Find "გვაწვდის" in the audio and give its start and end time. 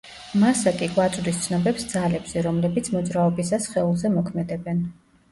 0.93-1.41